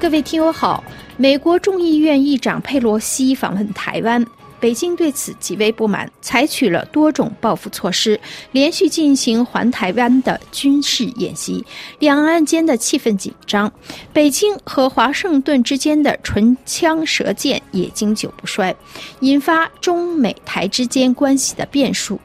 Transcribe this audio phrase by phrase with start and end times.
[0.00, 0.82] 各位听友好，
[1.18, 4.26] 美国众议院议长佩洛西访问台湾。
[4.58, 8.18] 北京对此极为不满，采取了多种报复措施，
[8.52, 11.62] 连续进行环台湾的军事演习，
[11.98, 13.70] 两岸间的气氛紧张。
[14.10, 18.74] 北京和华盛顿之间的唇枪舌剑也经久不衰，
[19.20, 22.18] 引发中美台之间关系的变数。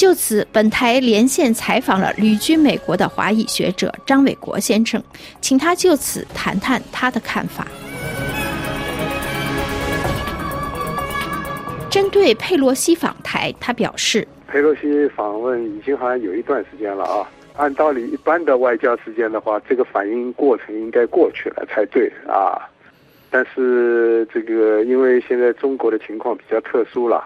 [0.00, 4.98] 就此，本台连线采访了旅居美国的华裔学者张伟国先生，
[5.42, 7.66] 请他就此谈谈他的看法。
[11.90, 17.28] 针对佩洛西访台，他表示：佩洛西访问已经好像有一段时间了啊。
[17.58, 22.56] 按道理，一般的外交时间的话，这个反应过程应该过去了才对啊。
[23.30, 27.22] 但是这个，因为现在中国的情况比较特殊了，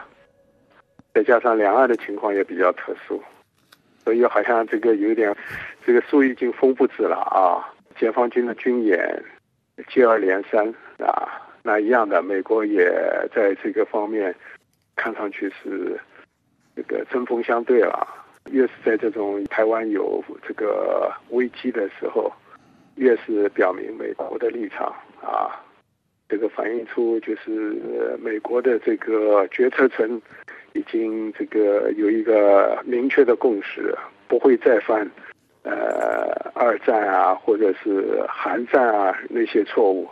[1.14, 3.22] 再加上两岸的情况也比较特殊，
[4.02, 5.34] 所以好像这个有点，
[5.86, 7.72] 这个树已经风不止了啊。
[7.96, 9.24] 解放军的军演
[9.88, 12.90] 接二连三啊，那一样的，美国也
[13.32, 14.34] 在这个方面。
[14.96, 15.98] 看上去是
[16.76, 18.06] 这个针锋相对了。
[18.50, 22.32] 越是在这种台湾有这个危机的时候，
[22.94, 25.50] 越是表明美国的立场啊。
[26.28, 30.20] 这个反映出就是美国的这个决策层
[30.72, 33.96] 已经这个有一个明确的共识，
[34.28, 35.10] 不会再犯
[35.62, 40.08] 呃二战啊或者是韩战啊那些错误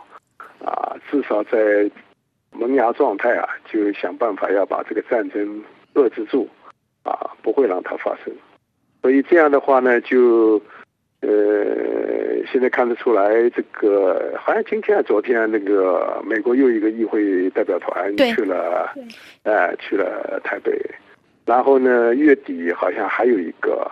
[0.63, 0.95] 啊。
[1.09, 1.89] 至少在。
[2.55, 5.63] 萌芽状态啊，就想办法要把这个战争
[5.95, 6.47] 遏制住，
[7.01, 8.31] 啊，不会让它发生。
[9.01, 10.61] 所以这样的话呢，就
[11.23, 18.93] 呃，现在看得出来，这个好像今天、昨天那个美国又一个议会代表团去了，
[19.43, 20.79] 呃，去了台北。
[21.45, 23.89] 然后呢，月底好像还有一个，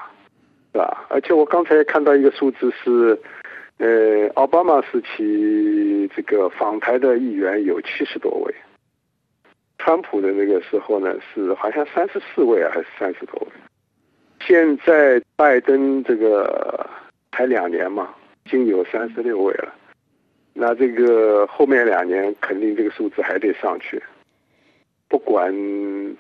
[0.74, 1.06] 是吧？
[1.10, 3.18] 而且我刚才看到一个数字是。
[3.78, 8.54] 呃，奥巴马时期这个访台的议员有七十多位，
[9.80, 13.48] 川普的那个时候呢是好像三十四位啊，还是三十多位？
[14.40, 16.88] 现在拜登这个
[17.32, 18.14] 才两年嘛，
[18.46, 19.74] 已经有三十六位了，
[20.54, 24.02] 那这个后面两年肯定这个数字还得上去，
[25.08, 25.52] 不管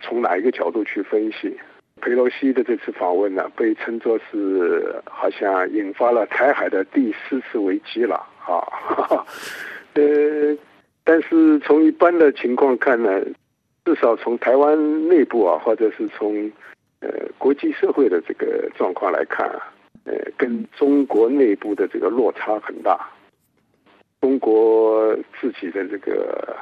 [0.01, 1.57] 从哪一个角度去分析。
[2.01, 8.57] 佩洛西的这次访问呢，被称作是好像引发了台海的第四次危机了啊！
[9.93, 10.57] 呃，
[11.03, 13.21] 但是从一般的情况看呢，
[13.85, 16.51] 至少从台湾内部啊，或者是从
[17.01, 19.71] 呃国际社会的这个状况来看啊，
[20.03, 23.09] 呃，跟中国内部的这个落差很大。
[24.19, 26.55] 中国自己的这个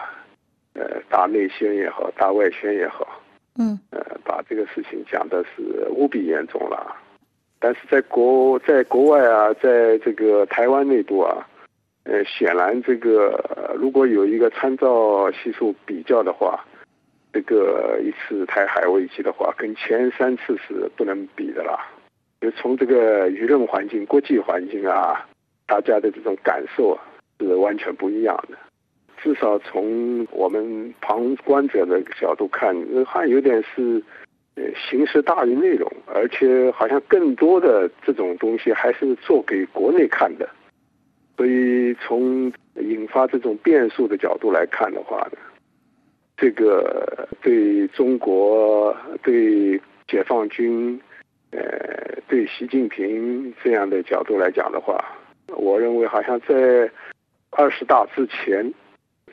[0.73, 3.21] 呃大内宣也好，大外宣也好。
[3.57, 6.95] 嗯，呃，把这个事情讲的是无比严重了，
[7.59, 11.45] 但是在国在国外啊，在这个台湾内部啊，
[12.03, 16.63] 呃，显然这个如果有一个参照系数比较的话，
[17.33, 21.85] 这个一次台海危机的话，跟前三次是不能比的啦。
[22.41, 25.27] 就从这个舆论环境、国际环境啊，
[25.67, 26.97] 大家的这种感受
[27.39, 28.57] 是完全不一样的。
[29.21, 32.73] 至少从我们旁观者的角度看，
[33.05, 34.01] 好像有点是，
[34.55, 40.47] 呃，形式大于内容，而且好像更多的这种东西还是做给国内看的。
[41.35, 45.37] 所以从引发这种变数的角度来看的话呢，
[46.37, 49.77] 这个对中国、对
[50.07, 50.99] 解放军、
[51.51, 55.03] 呃，对习近平这样的角度来讲的话，
[55.47, 56.89] 我认为好像在
[57.51, 58.73] 二十大之前。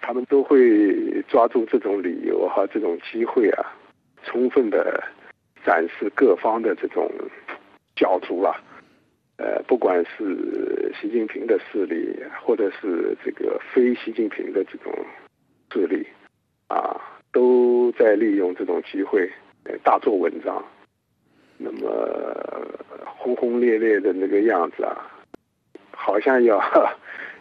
[0.03, 3.75] 他们都会抓住这种理由和这种机会啊，
[4.25, 5.03] 充分的
[5.65, 7.11] 展示各方的这种
[7.97, 8.55] 角逐啊，
[9.39, 14.93] 呃，不管是习近平的势力，或者是这个非习近平的这种
[15.73, 16.07] 势力，
[16.69, 17.01] 啊，
[17.33, 19.29] 都在利用这种机会
[19.83, 20.63] 大做文章。
[21.59, 21.87] 那么
[23.05, 25.11] 轰轰烈烈的那个样子啊，
[25.91, 26.61] 好像要。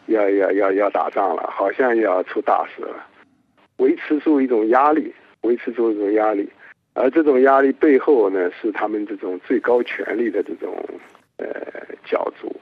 [0.07, 3.03] 要要要要打仗了，好像要出大事了，
[3.77, 6.47] 维持住一种压力，维持住一种压力，
[6.93, 10.77] 而这种压力背后呢，是他们这种最高权力的这种
[11.37, 11.47] 呃
[12.05, 12.55] 角逐。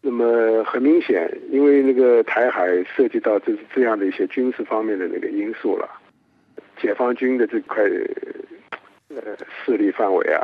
[0.00, 5.88] 那么很明显，因为那个台海涉及到就是这样的一些军事方面的那个因素了，
[6.80, 7.84] 解放军的这块
[9.08, 10.42] 呃势力范围啊，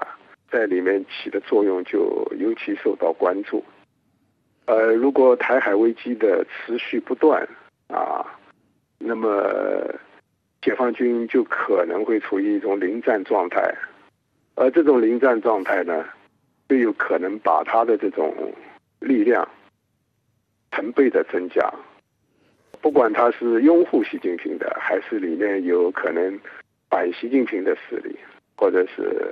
[0.50, 3.62] 在里面起的作用就尤其受到关注。
[4.66, 7.46] 呃，如果台海危机的持续不断
[7.88, 8.24] 啊，
[8.98, 9.94] 那么
[10.62, 13.74] 解放军就可能会处于一种临战状态，
[14.54, 16.06] 而这种临战状态呢，
[16.66, 18.34] 就有可能把他的这种
[19.00, 19.46] 力量
[20.70, 21.70] 成倍的增加，
[22.80, 26.40] 不管他是拥护习近平的，还是里面有可能
[26.88, 28.18] 反习近平的势力，
[28.64, 29.30] 或者是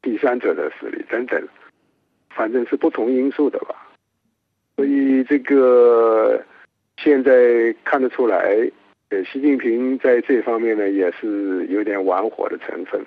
[0.00, 1.46] 第三者的势力等等，
[2.30, 3.86] 反正是不同因素的吧。
[4.76, 6.42] 所以这个
[6.96, 8.56] 现在看得出来，
[9.10, 12.98] 呃，习近平在这方面呢也是有点玩火的成分。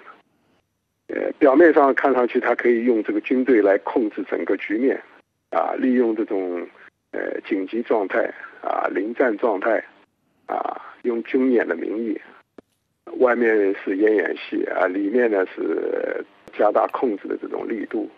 [1.08, 5.02] 呃，表面上看上去他可以用这个军队来控制整个局面，
[5.50, 6.62] 啊，利用这种
[7.10, 8.32] 呃紧急状态
[8.62, 9.84] 啊、临战状态
[10.46, 12.22] 啊，用军演的名义，
[13.18, 16.24] 外面是演演戏啊，里面呢是
[16.58, 18.10] 加大控制的这种力度。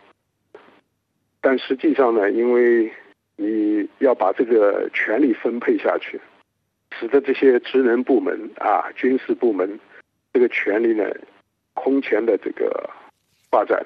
[1.41, 2.91] 但实际上呢，因为
[3.35, 6.19] 你要把这个权力分配下去，
[6.99, 9.79] 使得这些职能部门啊、军事部门
[10.33, 11.05] 这个权力呢。
[11.73, 12.89] 空前的这个
[13.49, 13.83] 发展，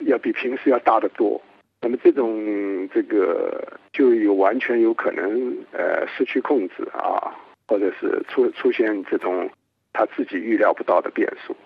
[0.00, 1.40] 要比平时要大得多。
[1.80, 7.34] 那么这种这个就有完全有可能呃失去控制啊，
[7.66, 9.50] 或者是出出现这种
[9.92, 11.56] 他自己预料不到的变数。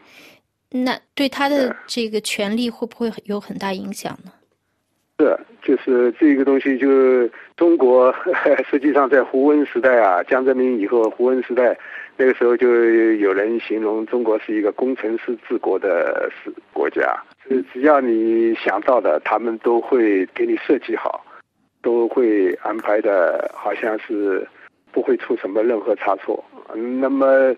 [0.71, 4.33] 那对他的这个权利会不会有很大影响呢？
[5.19, 8.13] 是，就是这个东西，就中国
[8.69, 11.79] 实际上在胡温时代啊，江泽民以后，胡温时代。
[12.19, 17.19] 那个时候就有人形容中国是一个工程师治国的是国家，
[17.49, 21.25] 是只要你想到的，他们都会给你设计好，
[21.81, 24.47] 都会安排的，好像是
[24.93, 26.45] 不会出什么任何差错。
[27.01, 27.55] 那么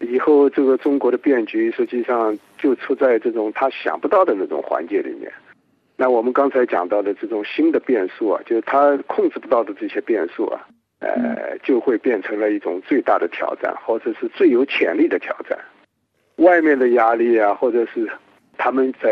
[0.00, 5.32] 以后这个中国的变局，实际上就出在这种他想不到的那种环节里面。
[5.96, 10.66] 那我们刚才讲到的这种新的变数啊，就是他控制不到的这些变数啊。
[11.00, 15.56] 呃，就会变成了一种最大的挑战，或者是最有潜力的挑战。
[16.38, 18.10] 外面的压力啊，或者是
[18.56, 19.08] 他们在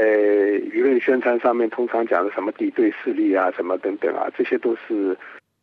[0.73, 5.17] 舆论宣传上面通常讲的什么敌对势力啊，什么等等啊，这些都是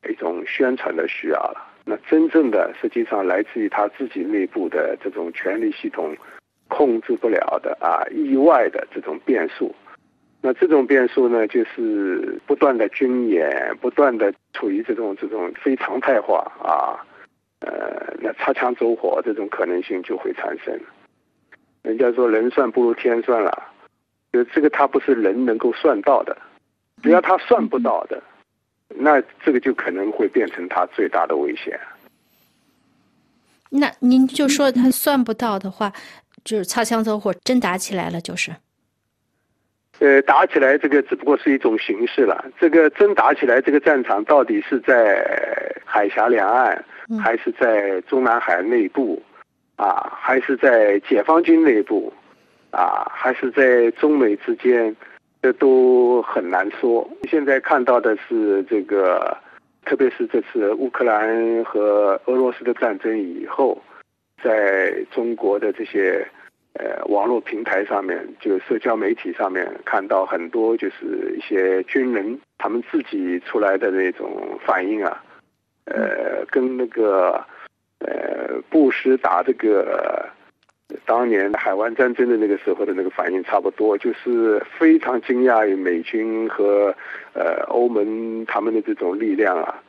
[0.09, 1.61] 一种宣传的需要了。
[1.85, 6.15] 那真正的实际上来自于他自己内部的这种权力系统
[6.69, 9.73] 控制不了的啊，意外的这种变数。
[10.41, 16.99] 那这种变数呢，就是不断的军演，不断的处于这种这种非常态化啊，
[17.61, 20.77] 呃，那擦枪走火这种可能性就会产生。
[21.81, 23.63] 人家说人算不如天算了，
[24.33, 26.37] 就这个他不是人能够算到的，
[27.01, 28.21] 只要他算不到的，
[28.95, 31.79] 那这个就可能会变成他最大的危险。
[33.69, 35.91] 那您就说他算不到的话，
[36.43, 38.51] 就是擦枪走火，真打起来了，就是。
[39.99, 42.45] 呃，打起来这个只不过是一种形式了。
[42.59, 45.25] 这个真打起来，这个战场到底是在
[45.85, 46.83] 海峡两岸，
[47.23, 49.21] 还是在中南海内部，
[49.77, 52.11] 啊，还是在解放军内部，
[52.71, 54.93] 啊，还是在中美之间，
[55.43, 57.07] 这都很难说。
[57.29, 59.37] 现在看到的是这个，
[59.85, 63.79] 特别是这次乌克兰和俄罗斯的战争以后，
[64.41, 66.25] 在中国的这些。
[66.75, 75.23] 呃，网络平台上面，就社交媒体上面看到很多，就是一些军人他们自己出来的那种反应啊，
[75.85, 77.33] 呃，跟那个
[77.99, 80.27] 呃布什打这个
[81.05, 86.93] 当年海湾战争的那个时候的那个反应差不多，就是非常惊讶于美军和
[87.33, 89.81] 呃欧盟他们的这种力量啊。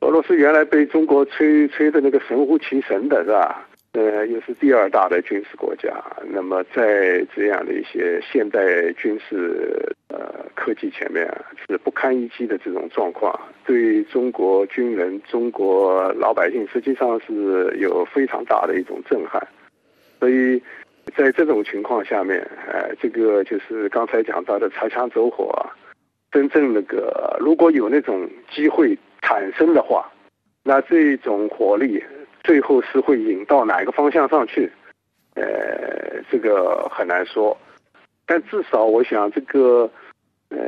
[0.00, 3.66] 俄罗斯原来被中国吹吹的那个神乎其神的是吧？
[3.92, 5.90] 呃，又是第二大的军事国家，
[6.26, 11.26] 那么在这样的一些现代军事呃科技前面
[11.66, 19.46] 是不堪一击的这种状况，对中国军人、中国老百姓实际上是有非常大的一种震撼。
[20.22, 20.62] 所以
[21.16, 22.38] 在这种情况下面，
[22.68, 25.52] 呃，这个就是刚才讲到的擦枪走火，
[26.30, 30.08] 真正那个如果有那种机会产生的话，
[30.62, 32.00] 那这种火力。
[32.44, 34.70] 最后是会引到哪个方向上去？
[35.34, 37.56] 呃，这个很难说。
[38.24, 39.90] 但至少我想，这个
[40.50, 40.58] 呃，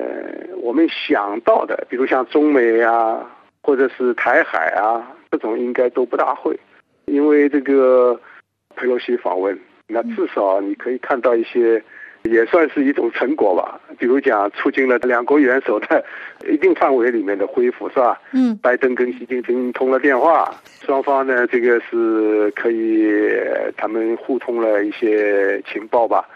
[0.63, 3.25] 我们想到的，比如像中美啊，
[3.63, 6.59] 或者是台海啊，这种应该都不大会，
[7.07, 8.21] 因为这个
[8.77, 11.83] 佩洛西访问，那至少你可以看到一些。
[12.31, 16.03] 也算是一种成果吧，比如讲促进了两国元首在
[16.51, 18.19] 一定范围里面的恢复，是吧？
[18.33, 20.51] 嗯，拜登跟习近平通了电话，
[20.81, 23.15] 双方呢这个是可以
[23.77, 26.27] 他们互通了一些情报吧，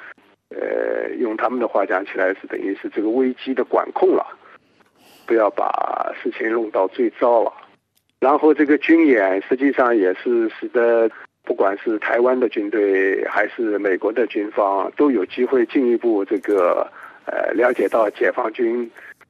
[0.51, 4.27] 呃，用他们的话讲起来是等于是这个危机的管控了，
[5.25, 7.51] 不要把事情弄到最糟了。
[8.21, 11.11] 然后这个军演实际上也是使得。
[11.49, 16.87] 不管是台湾的军队还是美国的军方，都有机会进一步这个
[17.25, 18.89] 呃了解到解放军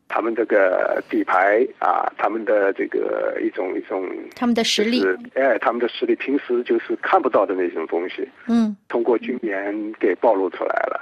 [0.08, 11.00] 他们这个底牌啊，他们的这个一种一种，他们的实力，哎，他们的实力，平时就是看不到的那种东西，嗯，通过军演给暴露出来了。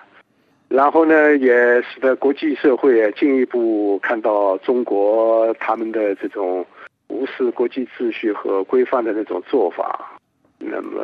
[0.69, 6.67] 然后呢，也使得国际社会进一步看到中国他们的这种
[7.09, 10.13] 无视国际秩序和规范的那种做法。
[10.59, 11.03] 那么，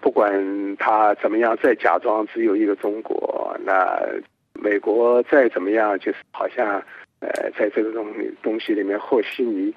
[0.00, 3.98] 不管他怎么样再假装只有一个中国，那
[4.52, 6.82] 美国再怎么样，就是好像
[7.20, 8.06] 呃，在这种
[8.42, 9.72] 东西里面和稀泥。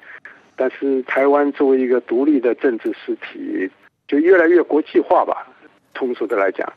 [0.55, 3.69] 但是台湾作为一个独立的政治实体，
[4.07, 5.47] 就越来越国际化吧。
[5.93, 6.71] 通俗的来讲。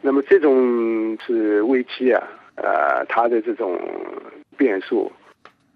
[0.00, 2.22] 那么这种是危机啊，
[2.54, 3.76] 呃，它的这种
[4.56, 5.10] 变数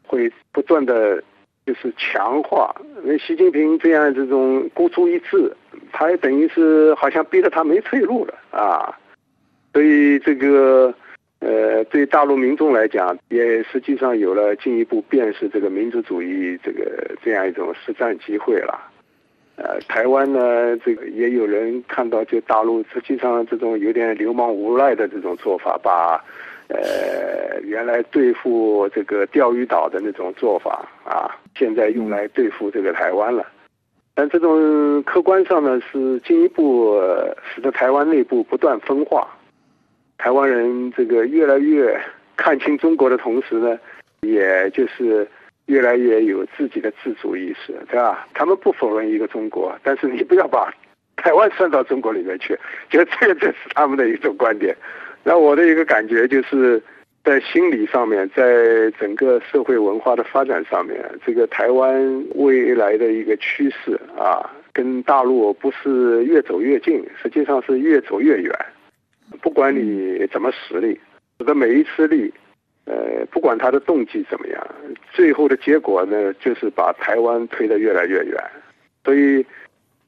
[0.06, 1.20] 会不断的，
[1.64, 2.74] 就是强化。
[3.02, 5.52] 那习近平这样这种孤注一掷，
[5.92, 8.96] 他也等于是好像逼得他没退路了啊。
[9.72, 10.92] 所以这个
[11.40, 18.78] 呃，对大陆民众来讲，也实际上有了进一步辨识这个民族主义这个这样一种实战机会了。
[19.56, 26.22] 呃，台湾呢，这个也有人看到，就大陆实际上这种有点流氓无赖的这种做法，把
[26.72, 33.46] 呃原来对付这个钓鱼岛的那种做法啊，现在用来对付这个台湾了。
[34.14, 37.00] 但这种客观上呢，是进一步
[37.54, 39.28] 使得台湾内部不断分化，
[40.18, 41.98] 台湾人这个越来越
[42.36, 43.78] 看清中国的同时呢，
[44.20, 45.28] 也就是。
[45.66, 48.26] 越来越有自己的自主意识，对吧？
[48.34, 50.74] 他们不否认一个中国，但是你不要把
[51.16, 52.58] 台湾算到中国里面去，
[52.90, 54.76] 就这个这是他们的一种观点。
[55.24, 56.82] 那我的一个感觉就是，
[57.24, 68.52] 在心理上面，在整个社会文化的发展上面，这个台湾未来的一个趋势啊，跟大陆不是越走越近，实际上是越走越远。
[69.40, 71.00] 不管你怎么实力，
[71.38, 72.32] 我的每一次力。
[72.84, 74.60] 呃，不管他的动机怎么样，
[75.12, 78.36] 最后的结果呢，就是把台湾推得越来越远。
[79.04, 79.46] 所以，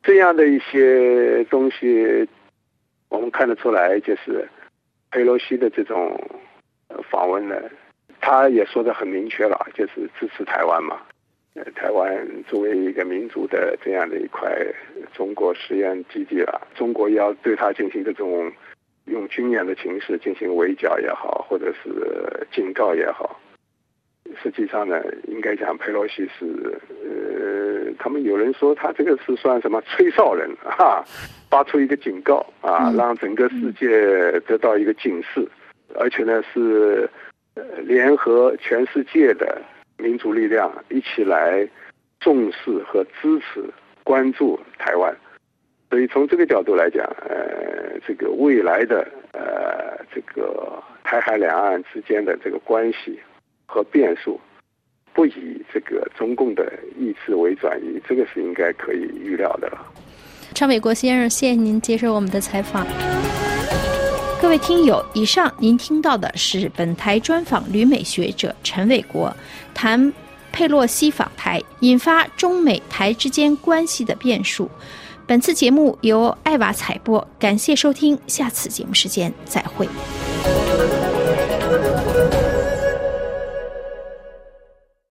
[0.02, 2.28] 这样的一些东西，
[3.10, 4.44] 我们看得出来，就是
[5.14, 6.20] 佩洛西的这种
[7.08, 7.54] 访问呢，
[8.20, 11.00] 他也说的很明确了，就是支持台湾嘛。
[11.54, 14.50] 呃，台湾作为一个民族的这样的一块
[15.12, 18.52] 中国实验基地了，中国要对他进行这种。
[19.06, 23.38] 用军演的形式进行围剿也好，或者是警告也好，
[24.42, 26.46] 实际上呢，应该讲佩洛西是，
[27.04, 27.53] 呃，
[27.98, 31.04] 他们有人说他这个是算什么吹哨人 啊，
[31.50, 35.46] 发出一个警告啊，让整个世界得到一个警示，
[35.94, 37.08] 而且呢是
[37.82, 39.60] 联合全世界的
[39.96, 41.68] 民族力量一起来
[42.20, 43.64] 重视和支持
[44.02, 45.14] 关注台湾。
[45.90, 53.20] 所以从这个角度来讲，呃，这个未来的呃，这个台海两岸之间的这个关系
[53.66, 54.40] 和变数，
[55.14, 59.78] 不以这个中共的意志为转移，这个是应该可以预料的了。
[60.52, 62.86] 常伟国先生，谢谢您接受我们的采访。
[64.42, 69.34] 各位听友，以上您听到的是本台专访旅美学者陈伟国，
[69.72, 70.12] 谈
[70.52, 74.70] 佩洛西访台引发中美台之间关系的变数。
[75.26, 79.88] 本次节目由艾娃采播，感谢收听，下次节目时间再会。